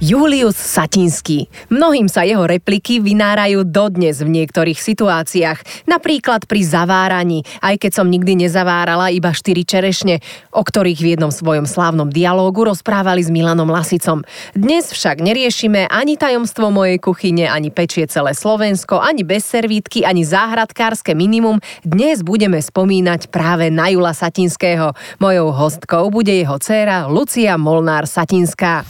[0.00, 1.52] Julius Satinský.
[1.68, 5.84] Mnohým sa jeho repliky vynárajú dodnes v niektorých situáciách.
[5.84, 10.24] Napríklad pri zaváraní, aj keď som nikdy nezavárala iba štyri čerešne,
[10.56, 14.24] o ktorých v jednom svojom slávnom dialógu rozprávali s Milanom Lasicom.
[14.56, 20.24] Dnes však neriešime ani tajomstvo mojej kuchyne, ani pečie celé Slovensko, ani bez servítky, ani
[20.24, 21.60] záhradkárske minimum.
[21.84, 24.96] Dnes budeme spomínať práve na Jula Satinského.
[25.20, 28.88] Mojou hostkou bude jeho dcéra Lucia Molnár Satinská.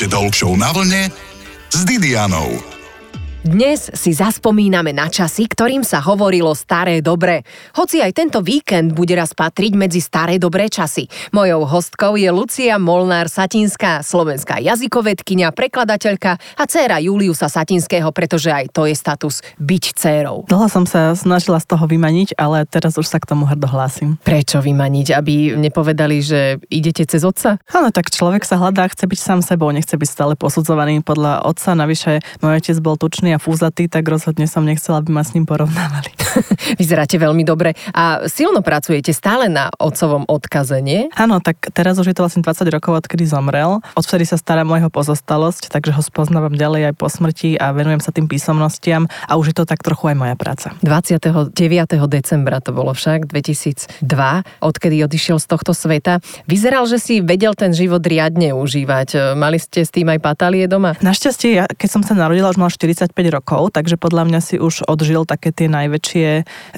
[0.00, 1.12] Počúvate Talk na vlne
[1.68, 2.79] s Didianou.
[3.40, 7.40] Dnes si zaspomíname na časy, ktorým sa hovorilo staré dobre.
[7.72, 11.08] Hoci aj tento víkend bude raz patriť medzi staré dobré časy.
[11.32, 18.76] Mojou hostkou je Lucia Molnár Satinská, slovenská jazykovedkynia, prekladateľka a dcéra Juliusa Satinského, pretože aj
[18.76, 20.44] to je status byť dcérou.
[20.44, 24.20] Dlho som sa snažila z toho vymaniť, ale teraz už sa k tomu hrdo hlásim.
[24.20, 25.16] Prečo vymaniť?
[25.16, 27.56] Aby nepovedali, že idete cez otca?
[27.72, 31.72] Áno, tak človek sa hľadá, chce byť sám sebou, nechce byť stále posudzovaný podľa otca.
[31.72, 35.48] Navyše, môj otec bol tučný a fúzatý, tak rozhodne som nechcela, aby ma s ním
[35.48, 36.19] porovnávali.
[36.80, 41.10] Vyzeráte veľmi dobre a silno pracujete stále na otcovom odkaze, nie?
[41.16, 43.82] Áno, tak teraz už je to vlastne 20 rokov, odkedy zomrel.
[43.96, 48.14] Odvtedy sa stará mojho pozostalosť, takže ho spoznávam ďalej aj po smrti a venujem sa
[48.14, 50.74] tým písomnostiam a už je to tak trochu aj moja práca.
[50.82, 51.54] 29.
[52.08, 54.04] decembra to bolo však, 2002,
[54.60, 56.22] odkedy odišiel z tohto sveta.
[56.46, 59.34] Vyzeral, že si vedel ten život riadne užívať.
[59.34, 60.94] Mali ste s tým aj patálie doma?
[61.00, 64.86] Našťastie, ja, keď som sa narodila, už mal 45 rokov, takže podľa mňa si už
[64.86, 66.19] odžil také tie najväčšie,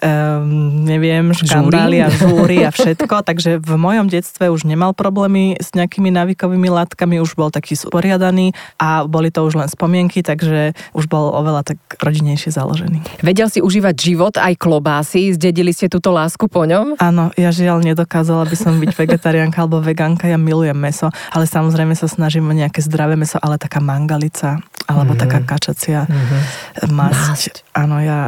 [0.02, 5.70] um, neviem, škandály a žúry a všetko, takže v mojom detstve už nemal problémy s
[5.76, 11.06] nejakými návykovými látkami, už bol taký sporiadaný a boli to už len spomienky, takže už
[11.06, 13.22] bol oveľa tak rodinejšie založený.
[13.22, 16.98] Vedel si užívať život aj klobásy, zdedili ste túto lásku po ňom?
[16.98, 21.94] Áno, ja žiaľ nedokázala by som byť vegetariánka alebo vegánka, ja milujem meso, ale samozrejme
[21.94, 24.58] sa snažím o nejaké zdravé meso, ale taká mangalica
[24.90, 25.22] alebo mm-hmm.
[25.22, 26.00] taká kačacia.
[26.08, 26.92] Mm-hmm mm-hmm.
[26.92, 27.16] masť.
[27.28, 27.54] masť.
[27.72, 28.19] Áno, ja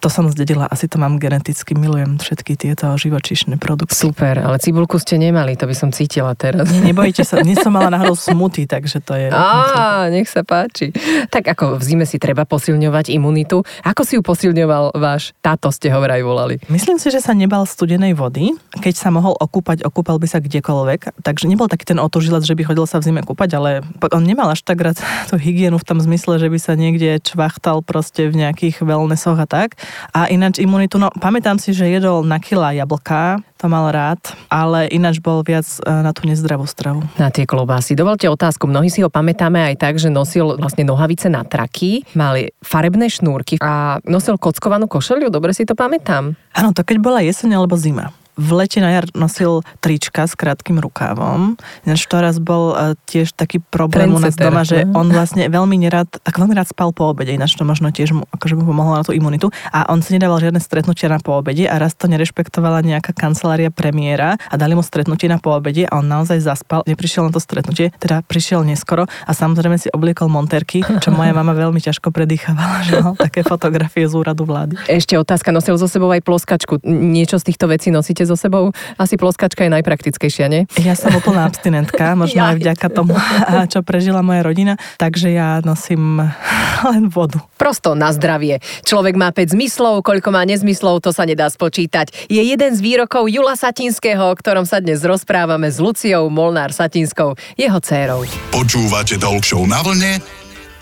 [0.00, 3.92] to som zdedila, asi to mám geneticky, milujem všetky tieto živočišné produkty.
[3.92, 6.72] Super, ale cibulku ste nemali, to by som cítila teraz.
[6.72, 9.28] Nie, nebojte sa, dnes som mala náhodou smuty, takže to je...
[9.28, 10.96] Á, nech sa páči.
[11.28, 13.60] Tak ako v zime si treba posilňovať imunitu.
[13.84, 16.56] Ako si ju posilňoval váš táto, ste ho vraj volali?
[16.72, 18.56] Myslím si, že sa nebal studenej vody.
[18.80, 21.20] Keď sa mohol okúpať, okúpal by sa kdekoľvek.
[21.20, 23.84] Takže nebol taký ten otožilec, že by chodil sa v zime kúpať, ale
[24.14, 24.96] on nemal až tak rád
[25.28, 29.46] tú hygienu v tom zmysle, že by sa niekde čvachtal proste v nejakých wellnessoch a
[29.50, 29.74] tak.
[30.14, 34.86] A ináč imunitu, no pamätám si, že jedol na kila jablka, to mal rád, ale
[34.94, 37.02] ináč bol viac e, na tú nezdravú stravu.
[37.18, 37.98] Na tie klobásy.
[37.98, 38.70] Dovolte otázku.
[38.70, 43.58] Mnohí si ho pamätáme aj tak, že nosil vlastne nohavice na traky, mali farebné šnúrky
[43.58, 46.38] a nosil kockovanú košeliu, dobre si to pamätám.
[46.54, 50.76] Áno, to keď bola jeseň alebo zima v lete na jar nosil trička s krátkým
[50.76, 51.56] rukávom.
[51.88, 55.80] Ináč to raz bol uh, tiež taký problém u nás doma, že on vlastne veľmi
[55.80, 59.00] nerad, tak veľmi rád spal po obede, ináč to možno tiež mu, akože mu pomohlo
[59.00, 59.48] na tú imunitu.
[59.72, 64.36] A on si nedával žiadne stretnutia na poobede a raz to nerešpektovala nejaká kancelária premiéra
[64.36, 68.20] a dali mu stretnutie na poobede a on naozaj zaspal, neprišiel na to stretnutie, teda
[68.20, 73.16] prišiel neskoro a samozrejme si obliekol monterky, čo moja mama veľmi ťažko predýchavala, že no,
[73.16, 74.76] také fotografie z úradu vlády.
[74.84, 76.84] Ešte otázka, nosil so sebou aj ploskačku.
[76.84, 78.74] Niečo z týchto vecí nosíte so sebou.
[78.98, 80.62] Asi ploskačka je najpraktickejšia, nie?
[80.82, 82.50] Ja som úplná abstinentka, možno ja.
[82.52, 83.14] aj vďaka tomu,
[83.72, 86.20] čo prežila moja rodina, takže ja nosím
[86.90, 87.38] len vodu.
[87.56, 88.60] Prosto na zdravie.
[88.84, 92.28] Človek má 5 zmyslov, koľko má nezmyslov, to sa nedá spočítať.
[92.28, 97.38] Je jeden z výrokov Jula Satinského, o ktorom sa dnes rozprávame s Luciou Molnár Satinskou,
[97.56, 98.26] jeho dcérou.
[98.52, 100.18] Počúvate Talk na vlne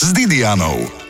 [0.00, 1.04] s Didianou.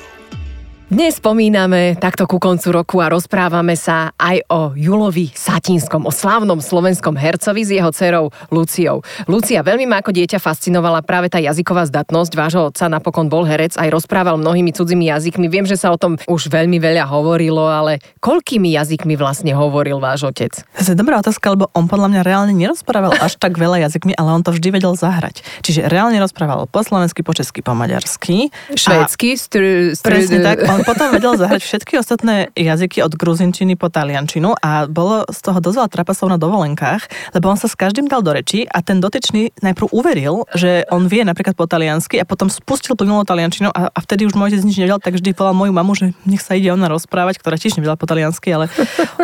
[0.84, 6.60] Dnes spomíname takto ku koncu roku a rozprávame sa aj o Julovi Satinskom, o slávnom
[6.60, 9.00] slovenskom hercovi s jeho dcerou Luciou.
[9.24, 13.80] Lucia, veľmi ma ako dieťa fascinovala práve tá jazyková zdatnosť vášho otca, napokon bol herec,
[13.80, 15.48] aj rozprával mnohými cudzími jazykmi.
[15.48, 20.28] Viem, že sa o tom už veľmi veľa hovorilo, ale koľkými jazykmi vlastne hovoril váš
[20.28, 20.52] otec?
[20.84, 24.37] To je dobrá otázka, lebo on podľa mňa reálne nerozprával až tak veľa jazykmi, ale
[24.37, 25.40] on to vždy vedel zahrať.
[25.64, 28.52] Čiže reálne rozprával po slovensky, po česky, po maďarsky.
[28.76, 30.74] Švédsky, str- str- presne tak.
[30.75, 35.62] On potom vedel zahrať všetky ostatné jazyky od gruzinčiny po taliančinu a bolo z toho
[35.62, 38.99] dosť veľa trapasov na dovolenkách, lebo on sa s každým dal do reči a ten
[38.99, 43.87] dotyčný najprv uveril, že on vie napríklad po taliansky a potom spustil plynulú taliančinu a,
[43.87, 46.75] a vtedy už môj nič nevedel, tak vždy volal moju mamu, že nech sa ide
[46.75, 48.67] ona rozprávať, ktorá tiež nevedela po taliansky, ale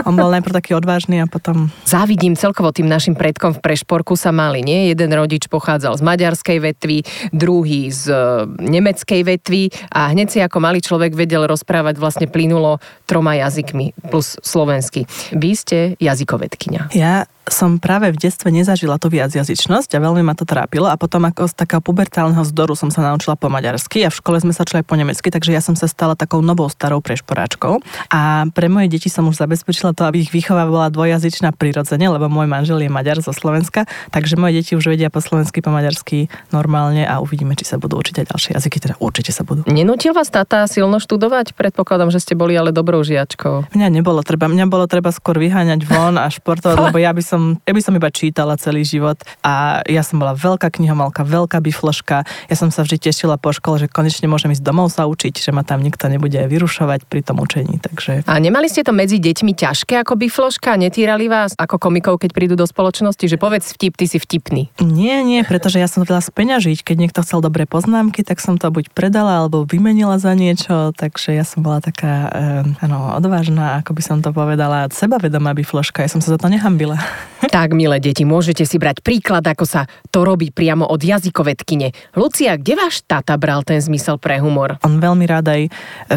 [0.06, 1.75] on bol najprv taký odvážny a potom...
[1.82, 4.94] Závidím celkovo tým našim predkom v Prešporku sa mali, nie?
[4.94, 7.02] Jeden rodič pochádzal z maďarskej vetvy,
[7.35, 8.19] druhý z e,
[8.62, 14.37] nemeckej vetvy a hneď si ako malý človek vedel rozprávať vlastne plynulo troma jazykmi plus
[14.42, 15.06] slovensky.
[15.32, 16.92] Vy ste jazykovedkynia.
[16.96, 21.26] Ja som práve v detstve nezažila tú viacjazyčnosť a veľmi ma to trápilo a potom
[21.26, 24.62] ako z takého pubertálneho zdoru som sa naučila po maďarsky a v škole sme sa
[24.62, 27.82] učili po nemecky, takže ja som sa stala takou novou starou prešporáčkou
[28.14, 32.31] a pre moje deti som už zabezpečila to, aby ich výchova bola dvojazyčná prirodzene, lebo
[32.31, 36.31] môj manžel je Maďar zo Slovenska, takže moje deti už vedia po slovensky, po maďarsky
[36.54, 39.66] normálne a uvidíme, či sa budú učiť aj ďalšie jazyky, teda určite sa budú.
[39.66, 41.29] Nenútil vás tata silno študovať?
[41.30, 43.70] Predpokladám, že ste boli ale dobrou žiačkou.
[43.70, 47.56] Mňa nebolo treba, mňa bolo treba skôr vyháňať von a športovať, lebo ja by som,
[47.62, 49.16] ja by som iba čítala celý život
[49.46, 52.26] a ja som bola veľká knihomalka, veľká bifloška.
[52.50, 55.50] Ja som sa vždy tešila po škole, že konečne môžem ísť domov sa učiť, že
[55.54, 57.78] ma tam nikto nebude vyrušovať pri tom učení.
[57.78, 58.26] Takže...
[58.26, 60.74] A nemali ste to medzi deťmi ťažké ako bifloška?
[60.74, 64.72] Netýrali vás ako komikov, keď prídu do spoločnosti, že povedz vtip, ty si vtipný?
[64.82, 66.82] Nie, nie, pretože ja som vedela speňažiť.
[66.82, 70.90] Keď niekto chcel dobré poznámky, tak som to buď predala alebo vymenila za niečo,
[71.20, 76.00] takže ja som bola taká, eh, ano, odvážna, ako by som to povedala, sebavedomá bifloška.
[76.00, 76.96] Ja som sa za to nehambila.
[77.40, 82.14] Tak, milé deti, môžete si brať príklad, ako sa to robí priamo od jazykovedkyne.
[82.14, 84.78] Lucia, kde váš tata bral ten zmysel pre humor?
[84.84, 85.62] On veľmi rád aj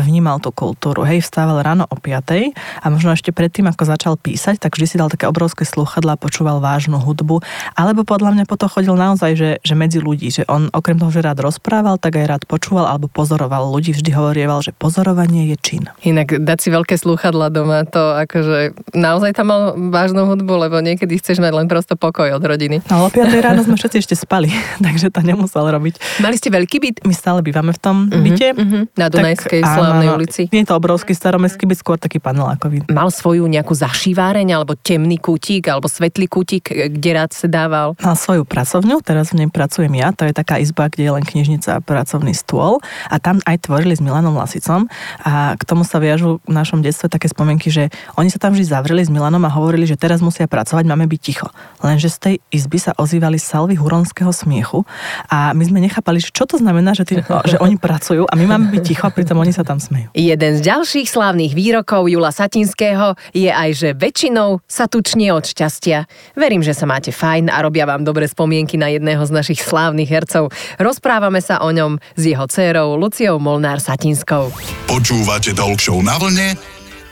[0.03, 1.01] vnímal tú kultúru.
[1.07, 4.99] Hej, vstával ráno o 5 a možno ešte predtým, ako začal písať, tak vždy si
[4.99, 7.39] dal také obrovské sluchadla, počúval vážnu hudbu,
[7.73, 11.23] alebo podľa mňa potom chodil naozaj, že, že medzi ľudí, že on okrem toho, že
[11.23, 13.95] rád rozprával, tak aj rád počúval alebo pozoroval ľudí.
[13.95, 15.89] Vždy hovorieval, že pozorovanie je čin.
[16.05, 21.17] Inak dať si veľké sluchadla doma, to akože naozaj tam mal vážnu hudbu, lebo niekedy
[21.17, 22.85] chceš mať len prosto pokoj od rodiny.
[22.93, 24.53] No o 5 ráno sme všetci ešte spali,
[24.85, 26.21] takže to nemusel robiť.
[26.21, 26.97] Mali ste veľký byt?
[27.09, 28.53] My stále bývame v tom uh-huh, byte.
[28.53, 28.85] Uh-huh.
[28.93, 30.45] Na Dunajskej tak, slávnej áno, ulici.
[30.53, 32.85] Nie je to obrovský staromestský byt, skôr taký panelákový.
[32.93, 37.97] Mal svoju nejakú zašíváreň, alebo temný kútik, alebo svetlý kútik, kde rád sa dával?
[37.97, 41.25] Mal svoju pracovňu, teraz v nej pracujem ja, to je taká izba, kde je len
[41.25, 42.77] knižnica a pracovný stôl
[43.09, 44.82] a tam aj tvorili s Milanom Lasicom
[45.23, 48.65] a k tomu sa viažu v našom detstve také spomienky, že oni sa tam vždy
[48.67, 51.47] zavreli s Milanom a hovorili, že teraz musia pracovať, máme byť ticho.
[51.83, 54.85] Lenže z tej izby sa ozývali salvy huronského smiechu
[55.27, 57.15] a my sme nechápali, že čo to znamená, že, tí,
[57.51, 60.11] že oni pracujú a my máme byť ticho a pritom oni sa tam smejú.
[60.13, 66.05] Jeden z ďalších slávnych výrokov Jula Satinského je aj, že väčšinou sa tučne od šťastia.
[66.33, 70.09] Verím, že sa máte fajn a robia vám dobré spomienky na jedného z našich slávnych
[70.09, 70.49] hercov.
[70.81, 74.51] Rozprávame sa o ňom s jeho dcérou Luciou Molnár Satinskou.
[74.89, 76.57] Počúvate Talk na vlne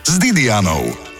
[0.06, 1.11] s Didianou.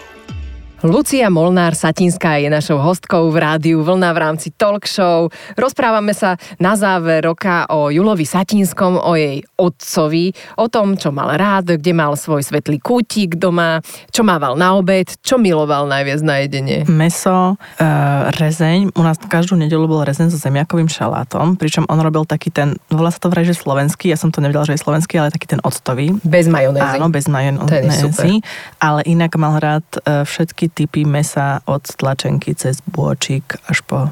[0.82, 5.30] Lucia Molnár Satinská je našou hostkou v rádiu Vlna v rámci talk show.
[5.54, 11.38] Rozprávame sa na záver roka o Julovi Satinskom, o jej otcovi, o tom, čo mal
[11.38, 13.78] rád, kde mal svoj svetlý kútik doma,
[14.10, 16.82] čo mával na obed, čo miloval najviac na jedenie.
[16.90, 17.86] Meso, e,
[18.34, 18.90] rezeň.
[18.98, 23.14] U nás každú nedelu bol rezeň so zemiakovým šalátom, pričom on robil taký ten, volá
[23.14, 25.62] sa to vraj, že slovenský, ja som to nevedela, že je slovenský, ale taký ten
[25.62, 26.10] octový.
[26.26, 26.98] Bez majonézy.
[26.98, 28.42] Áno, bez majonézy.
[28.82, 34.10] Ale inak mal rád e, všetky typy mesa od tlačenky cez bôčik až po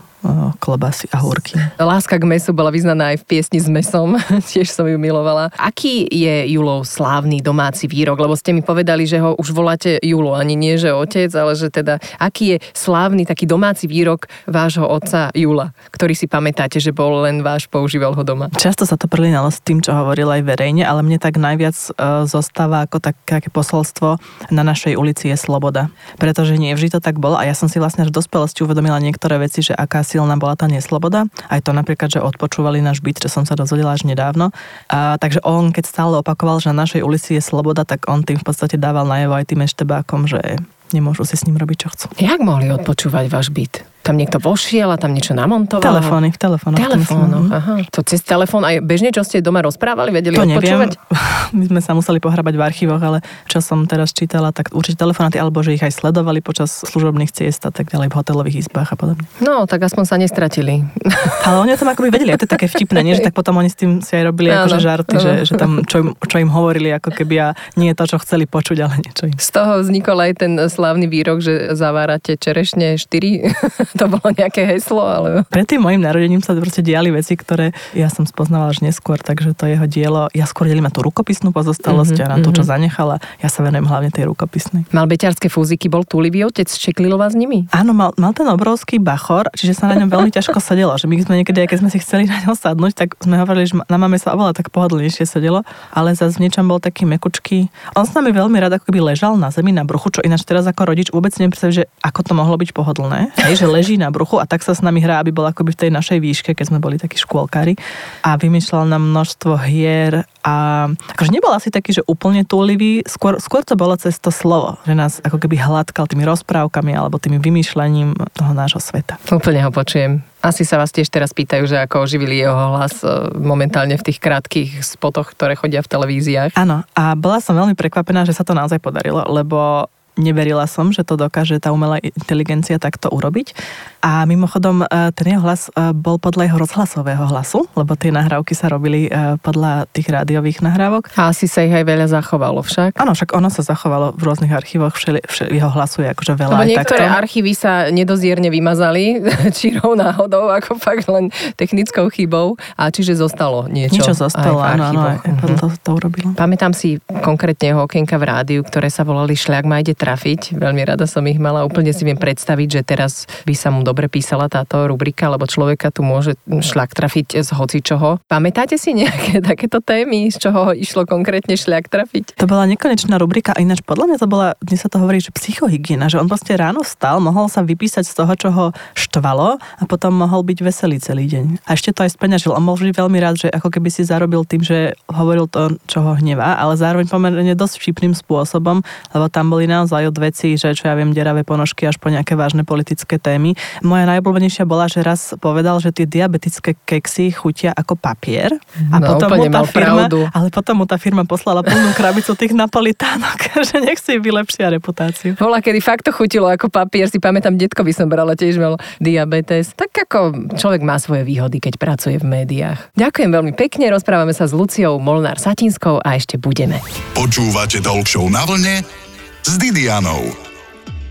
[0.60, 1.56] klobasy a húrky.
[1.80, 4.20] Láska k mesu bola vyznaná aj v piesni s mesom,
[4.52, 5.48] tiež som ju milovala.
[5.56, 8.20] Aký je Julov slávny domáci výrok?
[8.20, 11.72] Lebo ste mi povedali, že ho už voláte Julo, ani nie, že otec, ale že
[11.72, 17.24] teda aký je slávny taký domáci výrok vášho otca Jula, ktorý si pamätáte, že bol
[17.24, 18.52] len váš, používal ho doma?
[18.52, 22.28] Často sa to prelínalo s tým, čo hovoril aj verejne, ale mne tak najviac uh,
[22.28, 24.20] zostáva ako také posolstvo
[24.52, 25.88] na našej ulici je sloboda.
[26.20, 29.40] Pretože nie vždy to tak bolo a ja som si vlastne v dospelosti uvedomila niektoré
[29.40, 31.30] veci, že aká silná bola tá nesloboda.
[31.46, 34.50] Aj to napríklad, že odpočúvali náš byt, čo som sa dozvedela až nedávno.
[34.90, 38.42] A, takže on, keď stále opakoval, že na našej ulici je sloboda, tak on tým
[38.42, 40.58] v podstate dával najavo aj tým eštebákom, že
[40.90, 42.06] nemôžu si s ním robiť, čo chcú.
[42.18, 43.86] Jak mohli odpočúvať váš byt?
[44.00, 45.84] Tam niekto vošiel a tam niečo namontoval?
[45.84, 46.80] Telefóny, v telefónoch.
[46.80, 47.74] Telefónoch, aha.
[47.92, 50.90] To cez telefón aj bežne, čo ste doma rozprávali, vedeli to odpočúvať?
[50.96, 51.54] Neviem.
[51.60, 55.36] My sme sa museli pohrabať v archívoch, ale čo som teraz čítala, tak určite telefonáty,
[55.36, 58.96] alebo že ich aj sledovali počas služobných ciest a tak ďalej v hotelových izbách a
[58.96, 59.26] podobne.
[59.44, 60.80] No, tak aspoň sa nestratili.
[61.46, 63.12] Ale oni o tom akoby vedeli, a to je také vtipné, nie?
[63.12, 66.00] že tak potom oni s tým si aj robili akože žarty, že, že tam čo
[66.00, 69.28] im, čo im hovorili, ako keby a nie je to, čo chceli počuť, ale niečo
[69.28, 69.36] im.
[69.36, 73.98] Z toho vznikol aj ten slávny výrok, že zavárate čerešne 4.
[74.00, 75.44] to bolo nejaké heslo, ale...
[75.52, 79.52] Pred tým mojim narodením sa proste diali veci, ktoré ja som spoznávala až neskôr, takže
[79.52, 82.64] to jeho dielo, ja skôr delím na tú rukopisnú pozostalosť mm-hmm, a na to, čo
[82.64, 82.68] mhm.
[82.68, 83.16] zanechala.
[83.44, 84.88] Ja sa venujem hlavne tej rukopisnej.
[84.96, 87.68] Mal beťarské fúziky, bol túlivý otec, čeklilo vás s nimi?
[87.76, 91.20] Áno, mal, mal ten obrovský bachor, čiže sa na ňom veľmi ťažko sedelo, že my
[91.20, 94.16] sme niekedy, keď sme si chceli na ňom sadnúť, tak sme hovorili, že na máme
[94.16, 95.60] sa oveľa tak pohodlnejšie sedelo,
[95.92, 97.68] ale zase v niečom bol taký mekučký.
[97.98, 100.64] On s nami veľmi rád ako keby ležal na zemi na bruchu, čo ináč teraz
[100.64, 103.34] ako rodič vôbec neviem že ako to mohlo byť pohodlné.
[103.36, 105.80] Hej, že leží na bruchu a tak sa s nami hrá, aby bol akoby v
[105.88, 107.80] tej našej výške, keď sme boli takí škôlkári.
[108.20, 113.64] A vymýšľal nám množstvo hier a akože nebol asi taký, že úplne túlivý, skôr, skôr
[113.64, 118.12] to bolo cez to slovo, že nás ako keby hladkal tými rozprávkami alebo tými vymýšľaním
[118.36, 119.16] toho nášho sveta.
[119.32, 120.20] Úplne ho počujem.
[120.40, 124.16] Asi sa vás tiež teraz pýtajú, že ako oživili jeho hlas e, momentálne v tých
[124.24, 126.56] krátkých spotoch, ktoré chodia v televíziách.
[126.56, 131.02] Áno, a bola som veľmi prekvapená, že sa to naozaj podarilo, lebo neverila som, že
[131.02, 133.56] to dokáže tá umelá inteligencia takto urobiť.
[134.00, 138.56] A mimochodom, e, ten jeho hlas e, bol podľa jeho rozhlasového hlasu, lebo tie nahrávky
[138.56, 141.12] sa robili e, podľa tých rádiových nahrávok.
[141.20, 142.96] A asi sa ich aj veľa zachovalo však.
[142.96, 146.52] Áno, však ono sa zachovalo v rôznych archívoch, všeli, všeli, jeho hlasu je akože veľa.
[146.56, 147.20] Lebo niektoré takto.
[147.20, 149.20] archívy sa nedozierne vymazali,
[149.58, 151.28] čirou náhodou, ako fakt len
[151.60, 152.56] technickou chybou.
[152.80, 154.00] A čiže zostalo niečo.
[154.00, 155.60] Niečo zostalo, áno, áno, mm-hmm.
[155.60, 156.32] to, to urobilo.
[156.32, 160.58] Pamätám si konkrétne jeho okienka v rádiu, ktoré sa volali Šľak ma ide trafiť.
[160.58, 161.62] Veľmi rada som ich mala.
[161.62, 165.94] Úplne si viem predstaviť, že teraz by sa mu dobre písala táto rubrika, lebo človeka
[165.94, 168.18] tu môže šľak trafiť z hocičoho.
[168.26, 172.34] Pamätáte si nejaké takéto témy, z čoho išlo konkrétne šľak trafiť?
[172.42, 175.30] To bola nekonečná rubrika, a ináč podľa mňa to bola, dnes sa to hovorí, že
[175.30, 178.66] psychohygiena, že on proste ráno vstal, mohol sa vypísať z toho, čo ho
[178.98, 181.62] štvalo a potom mohol byť veselý celý deň.
[181.70, 182.50] A ešte to aj speňažil.
[182.50, 186.18] On mohol veľmi rád, že ako keby si zarobil tým, že hovoril to, čo ho
[186.18, 188.82] hnevá, ale zároveň pomerne dosť vtipným spôsobom,
[189.14, 192.38] lebo tam boli naozaj od veci, že čo ja viem, deravé ponožky až po nejaké
[192.38, 193.58] vážne politické témy.
[193.84, 198.54] Moja najobľúbenejšia bola, že raz povedal, že tie diabetické keksy chutia ako papier.
[198.94, 200.18] A no, potom mu tá firma, pravdu.
[200.30, 203.38] ale potom mu tá firma poslala plnú krabicu tých napolitánok,
[203.68, 205.34] že nech si vylepšia reputáciu.
[205.36, 208.78] Bola, kedy fakt to chutilo ako papier, si pamätám, detko by som brala, tiež mal
[209.02, 209.72] diabetes.
[209.74, 212.94] Tak ako človek má svoje výhody, keď pracuje v médiách.
[212.94, 216.78] Ďakujem veľmi pekne, rozprávame sa s Luciou Molnár Satinskou a ešte budeme.
[217.16, 219.09] Počúvate Talk na vlne
[219.42, 220.49] s Didianou.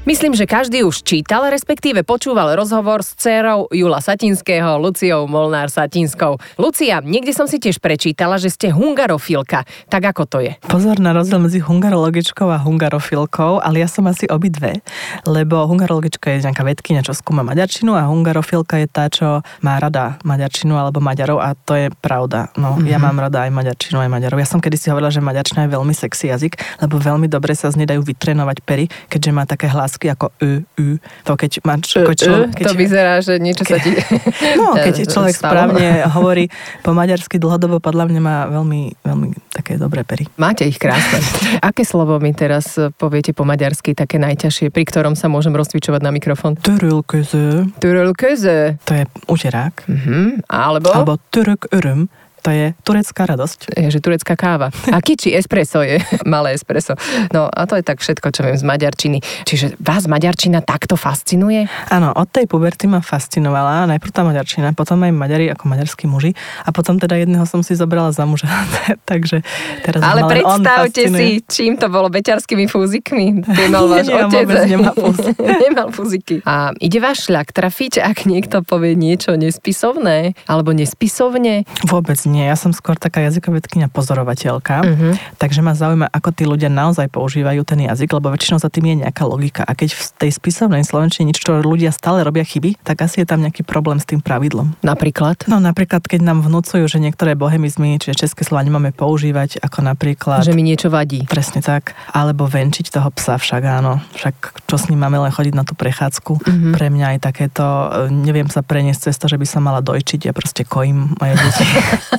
[0.07, 6.39] Myslím, že každý už čítal, respektíve počúval rozhovor s dcerou Jula Satinského, Luciou Molnár Satinskou.
[6.55, 9.67] Lucia, niekde som si tiež prečítala, že ste hungarofilka.
[9.91, 10.55] Tak ako to je?
[10.71, 14.79] Pozor na rozdiel medzi hungarologičkou a hungarofilkou, ale ja som asi obidve,
[15.27, 20.15] lebo hungarologička je nejaká vedkynia, čo skúma maďarčinu a hungarofilka je tá, čo má rada
[20.23, 22.55] maďarčinu alebo Maďarov a to je pravda.
[22.55, 22.87] No, mm-hmm.
[22.87, 24.39] ja mám rada aj maďarčinu, aj Maďarov.
[24.39, 27.67] Ja som kedy si hovorila, že maďarčina je veľmi sexy jazyk, lebo veľmi dobre sa
[27.67, 31.01] z nej dajú vytrénovať pery, keďže má také hlas slovensky ako ö, ü.
[31.25, 31.97] To keď máš...
[31.97, 33.97] Ako čo, keď, to vyzerá, že niečo sa ti...
[34.59, 35.49] No, keď človek stalo.
[35.49, 36.45] správne hovorí
[36.85, 40.29] po maďarsky dlhodobo, podľa mňa má veľmi, veľmi také dobré pery.
[40.37, 41.17] Máte ich krásne.
[41.65, 46.11] Aké slovo mi teraz poviete po maďarsky, také najťažšie, pri ktorom sa môžem rozcvičovať na
[46.13, 46.53] mikrofón?
[46.59, 47.73] Törölköző.
[47.81, 48.77] Törölköző.
[48.85, 49.75] To je užerák.
[49.89, 50.37] Uh-huh.
[50.45, 50.93] Alebo?
[50.93, 52.11] Alebo török öröm
[52.49, 53.77] to je turecká radosť.
[53.77, 54.73] Je, že turecká káva.
[54.89, 56.01] A kiči espresso je,
[56.33, 56.97] malé espresso.
[57.29, 59.21] No a to je tak všetko, čo viem z maďarčiny.
[59.45, 61.69] Čiže vás maďarčina takto fascinuje?
[61.93, 63.85] Áno, od tej puberty ma fascinovala.
[63.85, 66.33] Najprv tá maďarčina, potom aj maďari ako maďarskí muži.
[66.65, 68.49] A potom teda jedného som si zobrala za muža.
[69.11, 69.45] Takže
[69.85, 73.45] teraz Ale predstavte si, čím to bolo, beťarskými fúzikmi.
[73.45, 74.47] Nemal váš otec.
[74.65, 75.45] Nemal, fúziky.
[75.45, 76.35] nemal fúziky.
[76.49, 81.69] A ide váš šľak trafiť, ak niekto povie niečo nespisovné alebo nespisovne?
[81.85, 85.13] Vôbec nie, ja som skôr taká jazykovedkynia pozorovateľka, uh-huh.
[85.35, 88.95] takže ma zaujíma, ako tí ľudia naozaj používajú ten jazyk, lebo väčšinou za tým je
[89.03, 89.67] nejaká logika.
[89.67, 93.43] A keď v tej spisovnej slovenčine niečo ľudia stále robia chyby, tak asi je tam
[93.43, 94.77] nejaký problém s tým pravidlom.
[94.85, 95.49] Napríklad?
[95.49, 100.45] No napríklad, keď nám vnúcujú, že niektoré bohemizmy, čiže české slova nemáme používať, ako napríklad...
[100.45, 101.25] Že mi niečo vadí.
[101.25, 101.97] Presne tak.
[102.13, 104.03] Alebo venčiť toho psa však áno.
[104.13, 106.31] Však čo s ním máme len chodiť na tú prechádzku.
[106.39, 106.71] Uh-huh.
[106.75, 110.29] Pre mňa aj takéto, e, neviem sa preniesť cez to, že by som mala dojčiť,
[110.29, 111.65] ja proste kojím moje deti.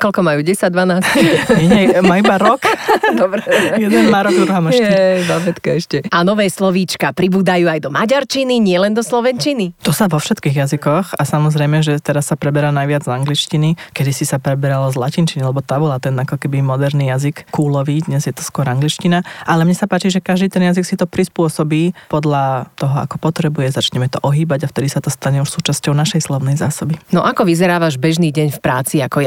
[0.00, 0.40] Koľko majú?
[0.40, 1.60] 10, 12?
[1.68, 2.64] Nie, nie, má iba rok.
[3.20, 3.44] Dobre.
[3.76, 5.24] Jeden má rok, druhá má štyri.
[5.28, 5.96] babetka ešte.
[6.08, 9.76] A nové slovíčka pribúdajú aj do maďarčiny, nielen do slovenčiny?
[9.84, 14.10] To sa vo všetkých jazykoch a samozrejme, že teraz sa preberá najviac z angličtiny, kedy
[14.14, 18.24] si sa preberalo z latinčiny, lebo tá bola ten ako keby moderný jazyk kúlový, dnes
[18.24, 19.20] je to skôr angličtina.
[19.44, 23.74] Ale mne sa páči, že každý ten jazyk si to prispôsobí podľa toho, ako potrebuje,
[23.74, 26.96] začneme to ohýbať a vtedy sa to stane už súčasťou našej slovnej zásoby.
[27.12, 29.20] No ako vyzerá váš bežný deň v práci ako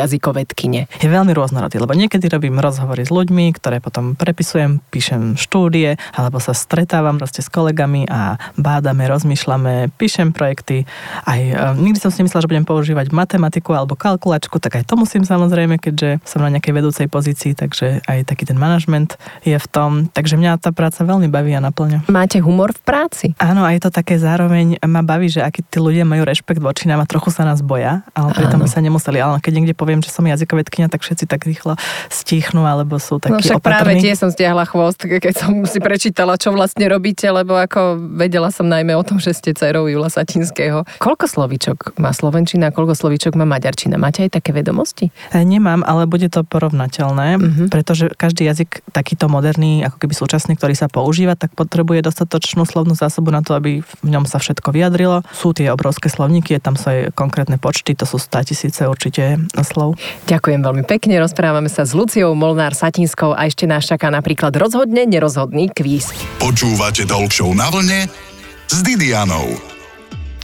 [0.56, 0.88] jazykovedkyne?
[1.04, 6.40] Je veľmi rôznorodý, lebo niekedy robím rozhovory s ľuďmi, ktoré potom prepisujem, píšem štúdie, alebo
[6.40, 10.88] sa stretávam proste s kolegami a bádame, rozmýšľame, píšem projekty.
[11.28, 14.96] Aj e, nikdy som si myslela, že budem používať matematiku alebo kalkulačku, tak aj to
[14.96, 19.68] musím samozrejme, keďže som na nejakej vedúcej pozícii, takže aj taký ten manažment je v
[19.68, 20.08] tom.
[20.10, 22.08] Takže mňa tá práca veľmi baví a naplňa.
[22.08, 23.26] Máte humor v práci?
[23.38, 26.88] Áno, a je to také zároveň ma baví, že akí tí ľudia majú rešpekt voči
[26.88, 29.20] nám a trochu sa nás boja, ale pritom sa nemuseli.
[29.20, 31.74] Ale keď niekde poviem, že som jazyk jazykovedkynia, tak všetci tak rýchlo
[32.14, 33.74] stichnú alebo sú takí No však opatrní.
[33.74, 38.54] práve tie som stiahla chvost, keď som si prečítala, čo vlastne robíte, lebo ako vedela
[38.54, 40.86] som najmä o tom, že ste dcerou Jula Satinského.
[41.02, 43.98] Koľko slovíčok má slovenčina, koľko slovíčok má maďarčina?
[43.98, 45.10] Máte aj také vedomosti?
[45.34, 47.68] E, Nemám, ale bude to porovnateľné, uh-huh.
[47.74, 52.94] pretože každý jazyk takýto moderný, ako keby súčasný, ktorý sa používa, tak potrebuje dostatočnú slovnú
[52.94, 55.26] zásobu na to, aby v ňom sa všetko vyjadrilo.
[55.34, 59.96] Sú tie obrovské slovníky, tam sú aj konkrétne počty, to sú 100 tisíce určite slov.
[60.28, 65.06] Ďakujem veľmi pekne, rozprávame sa s Luciou Molnár Satinskou a ešte nás čaká napríklad rozhodne
[65.06, 66.12] nerozhodný kvíz.
[66.42, 68.10] Počúvate Talk na vlne
[68.68, 69.76] s Didianou.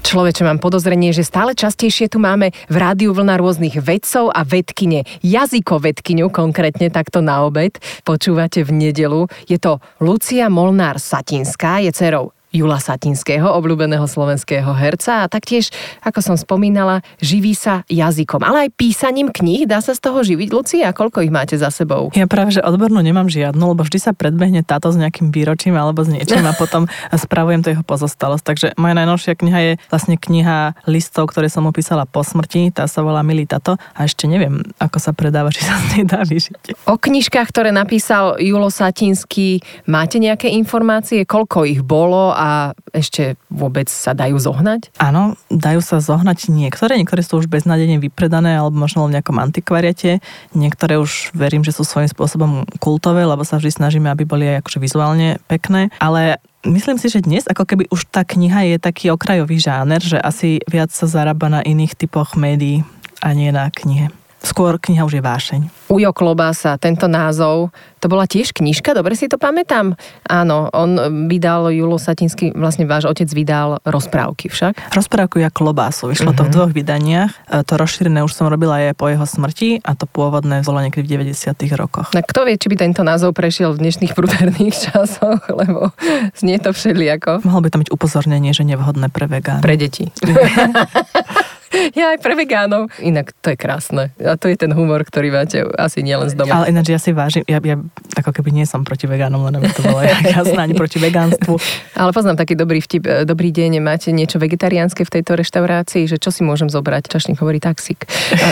[0.01, 5.05] Človeče, mám podozrenie, že stále častejšie tu máme v rádiu vlna rôznych vedcov a vedkine.
[5.21, 7.77] Jazykovedkyňu konkrétne takto na obed.
[8.01, 9.29] Počúvate v nedelu.
[9.45, 15.71] Je to Lucia Molnár Satinská, je dcerou Jula Satinského, obľúbeného slovenského herca a taktiež,
[16.03, 19.63] ako som spomínala, živí sa jazykom, ale aj písaním kníh.
[19.63, 20.91] Dá sa z toho živiť, Lucia?
[20.91, 22.11] Koľko ich máte za sebou?
[22.11, 26.03] Ja práve, že odbornú nemám žiadnu, lebo vždy sa predbehne táto s nejakým výročím alebo
[26.03, 26.91] s niečím a potom
[27.23, 28.43] spravujem to jeho pozostalosť.
[28.43, 32.75] Takže moja najnovšia kniha je vlastne kniha listov, ktoré som opísala po smrti.
[32.75, 36.03] Tá sa volá Milý tato a ešte neviem, ako sa predáva, či sa z nej
[36.03, 36.83] dá vyžiť.
[36.91, 41.23] O knižkách, ktoré napísal Julo Satinský, máte nejaké informácie?
[41.23, 44.97] Koľko ich bolo a ešte vôbec sa dajú zohnať?
[44.97, 50.25] Áno, dajú sa zohnať niektoré, niektoré sú už beznádejne vypredané alebo možno v nejakom antikvariate,
[50.57, 54.65] niektoré už verím, že sú svojím spôsobom kultové, lebo sa vždy snažíme, aby boli aj
[54.65, 59.09] akože vizuálne pekné, ale Myslím si, že dnes ako keby už tá kniha je taký
[59.09, 62.85] okrajový žáner, že asi viac sa zarába na iných typoch médií
[63.17, 64.13] a nie na knihe.
[64.41, 65.61] Skôr kniha už je vášeň.
[65.93, 67.69] Ujo Klobása, tento názov,
[68.01, 69.93] to bola tiež knižka, dobre si to pamätám?
[70.25, 70.97] Áno, on
[71.29, 74.97] vydal, Julo Satinsky, vlastne váš otec vydal rozprávky však?
[74.97, 76.41] Rozprávku ja Klobásu, vyšlo uh-huh.
[76.41, 77.31] to v dvoch vydaniach.
[77.45, 81.05] E, To rozšírené už som robila aj po jeho smrti a to pôvodné bolo niekedy
[81.05, 82.09] v 90 rokoch.
[82.17, 85.93] No kto vie, či by tento názov prešiel v dnešných prúderných časoch, lebo
[86.33, 87.45] znie to všelijako.
[87.45, 89.61] Mohol by tam byť upozornenie, že nevhodné pre vegán.
[89.61, 90.09] Pre deti.
[91.97, 92.91] Ja aj pre vegánov.
[92.99, 94.11] Inak to je krásne.
[94.19, 96.63] A to je ten humor, ktorý máte asi nielen z doma.
[96.63, 97.79] Ale ináč ja si vážim, ja, ja
[98.21, 99.99] ako keby nie som proti vegánom, len aby to bolo
[100.37, 101.57] jasné, ani proti vegánstvu.
[101.97, 103.03] Ale poznám taký dobrý vtip.
[103.03, 107.09] e, Dobrý deň, máte niečo vegetariánske v tejto reštaurácii, že čo si môžem zobrať?
[107.09, 108.05] Čašník hovorí taxík.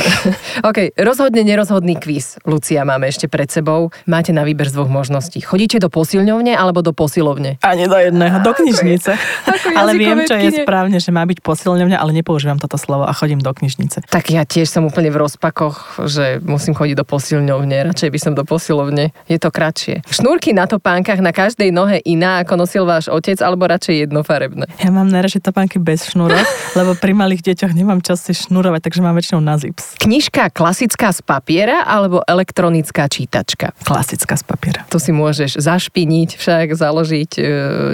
[0.69, 2.41] OK, rozhodne nerozhodný kvíz.
[2.43, 3.93] Lucia máme ešte pred sebou.
[4.09, 5.39] Máte na výber z dvoch možností.
[5.43, 7.61] Chodíte do posilňovne alebo do posilovne?
[7.61, 9.11] Ani do jedného, do knižnice.
[9.45, 13.13] ako ale viem, čo je správne, že má byť posilňovňa, ale nepoužívam toto slovo a
[13.13, 14.09] chodím do knižnice.
[14.09, 18.33] Tak ja tiež som úplne v rozpakoch, že musím chodiť do posilňovne, radšej by som
[18.33, 19.11] do posilovne.
[19.29, 20.07] Je to kratšie.
[20.07, 24.71] Šnúrky na topánkach na každej nohe iná, ako nosil váš otec, alebo radšej jednofarebné.
[24.79, 26.39] Ja mám najradšej topánky bez šnúrok,
[26.79, 29.99] lebo pri malých deťoch nemám čas si šnurovať, takže mám väčšinou na zips.
[29.99, 33.75] Knižka klasická z papiera alebo elektronická čítačka?
[33.83, 34.87] Klasická z papiera.
[34.87, 37.41] Tu si môžeš zašpiniť, však založiť e,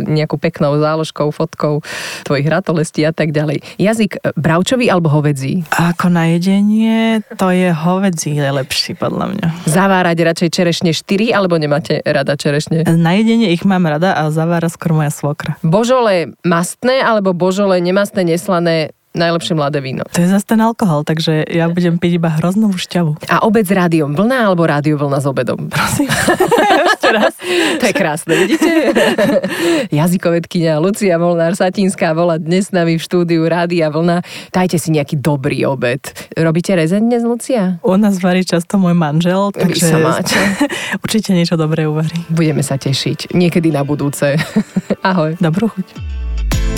[0.05, 1.81] nejakú peknou záložkou, fotkou
[2.29, 3.65] tvojich ratolestí a tak ďalej.
[3.81, 5.65] Jazyk e, bravčový alebo hovedzí?
[5.73, 9.47] Ako na jedenie, to je hovedzí je lepší podľa mňa.
[9.65, 12.83] Zavárať radšej čerešne 4 alebo nemáte rada čerešne?
[12.85, 15.55] Na jedenie ich mám rada a zavára skôr moja svokra.
[15.63, 20.03] Božole mastné alebo božole nemastné, neslané, najlepšie mladé víno.
[20.11, 23.31] To je zase ten alkohol, takže ja budem piť iba hroznovú šťavu.
[23.31, 25.71] A obed s rádiom vlna alebo rádio vlna s obedom?
[25.71, 26.11] Prosím.
[26.95, 27.33] Ešte raz.
[27.79, 28.69] To je krásne, vidíte?
[29.99, 34.25] Jazykovedkynia Lucia Molnár Satinská bola dnes s nami v štúdiu Rádia Vlna.
[34.51, 36.01] Dajte si nejaký dobrý obed.
[36.35, 37.77] Robíte rezeň dnes, Lucia?
[37.85, 40.35] U nás varí často môj manžel, takže sa máte.
[41.05, 42.17] určite niečo dobré uvarí.
[42.27, 43.31] Budeme sa tešiť.
[43.37, 44.35] Niekedy na budúce.
[45.05, 45.37] Ahoj.
[45.37, 46.24] Dobrú chuť.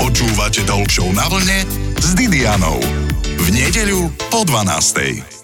[0.02, 1.66] Počúvate Show na vlne
[1.98, 2.82] s Didianou.
[3.38, 5.37] V nedeľu po 12.